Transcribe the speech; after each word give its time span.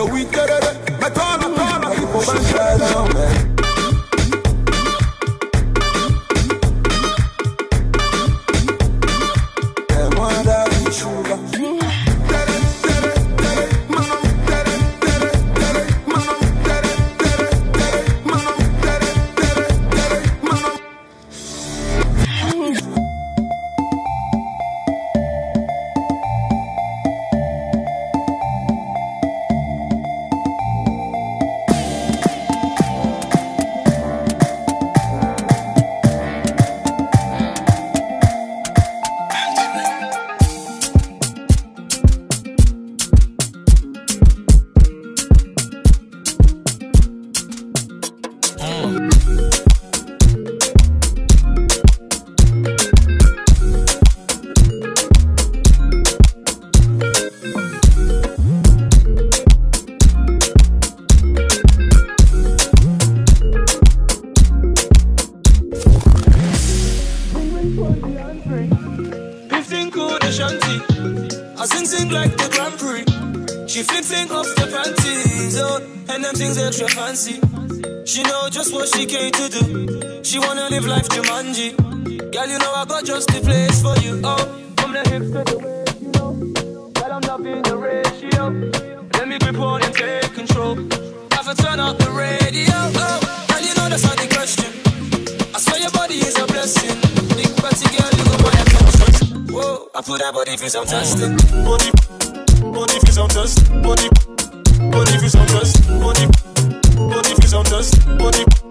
So 0.00 0.06
we 0.14 0.24
it. 0.24 0.78
My 0.98 1.10
turn, 1.10 1.40
my 1.52 1.84
turn, 2.48 3.09
fancy. 77.20 77.40
She 78.04 78.22
know 78.22 78.48
just 78.50 78.72
what 78.72 78.88
she 78.88 79.06
came 79.06 79.32
to 79.32 79.48
do. 79.48 80.24
She 80.24 80.38
wanna 80.38 80.68
live 80.70 80.86
life 80.86 81.08
Jumanji. 81.08 81.76
Girl, 82.32 82.46
you 82.46 82.58
know 82.58 82.72
I 82.74 82.84
got 82.86 83.04
just 83.04 83.28
the 83.28 83.40
place 83.40 83.82
for 83.82 83.96
you. 84.00 84.20
Oh, 84.24 84.36
from 84.78 84.92
the 84.92 85.02
hips 85.10 85.30
to 85.30 85.44
the 85.44 85.58
waist, 85.58 86.00
you 86.00 86.10
know. 86.12 86.90
Girl, 86.94 87.12
I'm 87.12 87.20
loving 87.22 87.62
the 87.62 87.76
ratio. 87.76 88.50
Let 89.14 89.28
me 89.28 89.38
grip 89.38 89.58
on 89.58 89.82
and 89.82 89.94
take 89.94 90.34
control. 90.34 90.76
Have 91.32 91.46
to 91.48 91.54
turn 91.62 91.80
up 91.80 91.98
the 91.98 92.10
radio. 92.10 92.74
Oh, 92.74 93.54
and 93.54 93.66
you 93.66 93.74
know 93.74 93.88
that's 93.88 94.04
not 94.04 94.16
the 94.16 94.28
question. 94.28 94.70
I 95.54 95.58
swear 95.58 95.80
your 95.80 95.90
body 95.90 96.14
is 96.14 96.38
a 96.38 96.46
blessing. 96.46 96.96
Big 97.36 97.50
pretty 97.60 97.86
girl, 97.96 98.10
you 98.16 98.24
got 98.24 98.40
my 98.42 98.52
attention. 98.60 99.46
Whoa, 99.54 99.88
I 99.94 100.00
put 100.02 100.20
that 100.20 100.32
body 100.32 100.56
feel 100.56 100.70
fantastic. 100.70 101.30
Body, 101.64 101.90
body 102.72 102.96
feel 103.04 103.14
fantastic. 103.14 103.66
Body, 103.82 104.08
body 104.90 105.14
feel 105.18 105.30
fantastic. 105.30 105.84
Body, 106.00 106.49
body 107.50 107.52
feel 107.52 107.64
fantastic. 107.64 108.18
Body, 108.18 108.69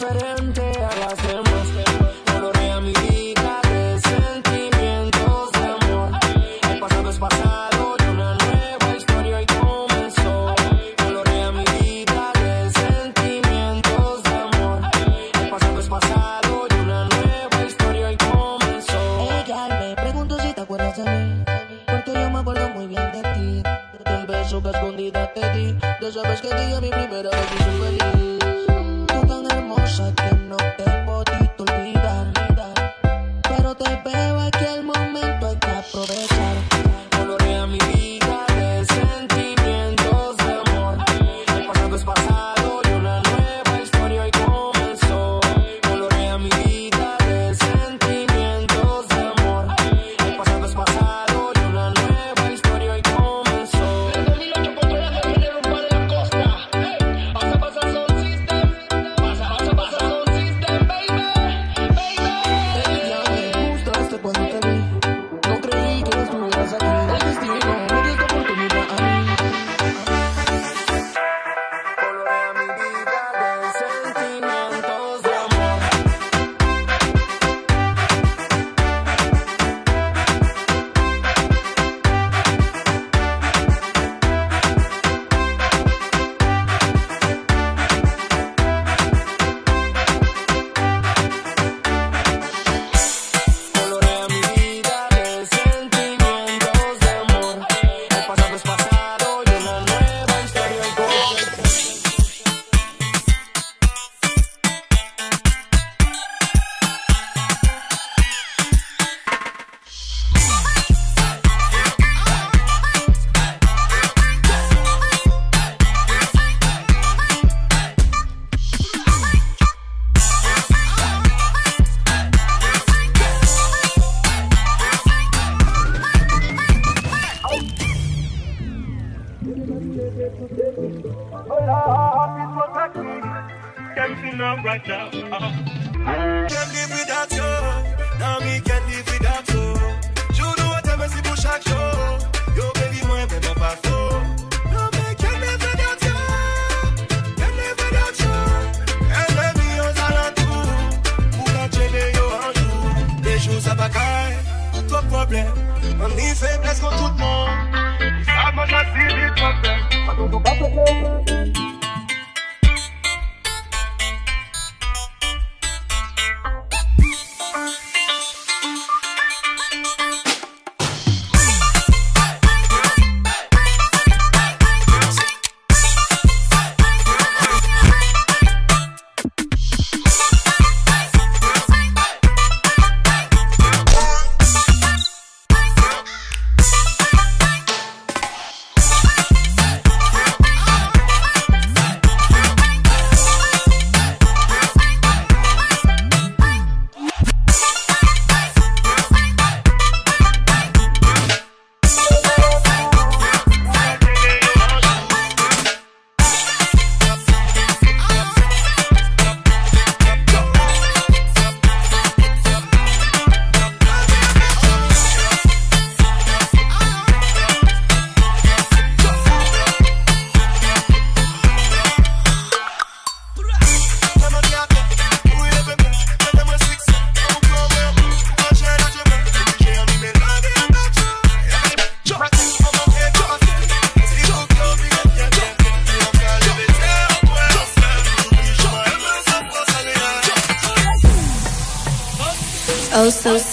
diferente 0.00 0.62
a 0.62 0.96
las 0.96 1.16
demás. 1.26 1.66
Colorea 2.32 2.80
mi 2.80 2.92
vida 2.92 3.60
de 3.70 4.00
sentimientos 4.00 5.52
de 5.52 5.86
amor. 5.86 6.10
El 6.70 6.80
pasado 6.80 7.10
es 7.10 7.18
pasado 7.18 7.96
y 7.98 8.08
una 8.08 8.34
nueva 8.34 8.96
historia 8.96 9.36
hoy 9.36 9.46
comenzó. 9.46 10.54
Colorea 10.96 11.52
mi 11.52 11.64
vida 11.64 12.32
de 12.32 12.70
sentimientos 12.72 14.22
de 14.22 14.36
amor. 14.36 14.80
El 15.34 15.50
pasado 15.50 15.80
es 15.80 15.88
pasado 15.88 16.66
y 16.70 16.74
una 16.80 17.04
nueva 17.04 17.66
historia 17.66 18.06
hoy 18.08 18.16
comenzó. 18.16 19.28
Ella 19.44 19.68
me 19.68 19.96
pregunto 19.96 20.38
si 20.38 20.52
te 20.54 20.60
acuerdas 20.62 20.96
de 20.96 21.10
mí. 21.10 21.44
Porque 21.86 22.12
yo 22.14 22.30
me 22.30 22.38
acuerdo 22.38 22.70
muy 22.70 22.86
bien 22.86 23.12
de 23.12 23.22
ti. 23.34 23.62
Del 24.06 24.26
beso 24.26 24.62
que 24.62 24.70
escondida 24.70 25.30
te 25.34 25.52
di. 25.52 25.76
Esa 26.00 26.22
vez 26.22 26.40
que 26.40 26.48
di 26.48 26.72
a 26.72 26.80
mi 26.80 26.88
primera 26.88 27.28
vez 27.28 27.48
y 27.52 27.82
feliz. 27.82 28.39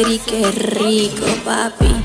City, 0.00 0.18
qué 0.24 0.50
rico, 0.50 1.26
papi. 1.44 1.99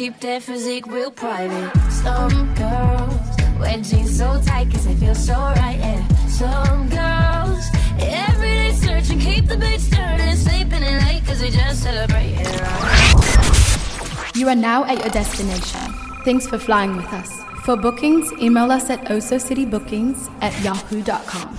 Keep 0.00 0.18
their 0.20 0.40
physique 0.40 0.86
real 0.86 1.10
private. 1.10 1.70
Some 1.90 2.54
girls 2.54 3.20
wear 3.58 3.76
jeans 3.82 4.16
so 4.16 4.40
tight 4.46 4.70
cause 4.72 4.86
they 4.86 4.94
feel 4.94 5.14
so 5.14 5.34
right, 5.34 5.78
yeah. 5.78 6.08
Some 6.26 6.88
girls 6.88 7.62
every 8.00 8.48
day 8.48 8.72
searching, 8.72 9.20
keep 9.20 9.46
the 9.46 9.58
beats 9.58 9.90
turning, 9.90 10.36
sleeping 10.36 10.82
in 10.82 11.04
late 11.04 11.22
cause 11.26 11.40
they 11.40 11.50
just 11.50 11.82
celebrate 11.82 12.32
right. 12.62 14.30
You 14.34 14.48
are 14.48 14.54
now 14.54 14.84
at 14.84 15.00
your 15.00 15.10
destination. 15.10 15.92
Thanks 16.24 16.46
for 16.46 16.56
flying 16.56 16.96
with 16.96 17.12
us. 17.12 17.30
For 17.66 17.76
bookings, 17.76 18.32
email 18.40 18.72
us 18.72 18.88
at 18.88 19.00
osocitybookings 19.04 20.32
at 20.40 20.58
yahoo.com. 20.64 21.54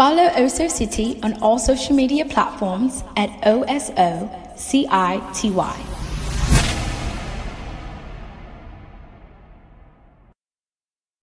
Follow 0.00 0.28
Oso 0.30 0.70
City 0.70 1.20
on 1.22 1.34
all 1.42 1.58
social 1.58 1.94
media 1.94 2.24
platforms 2.24 3.04
at 3.18 3.28
OSO 3.44 4.30
CITY. 4.56 5.95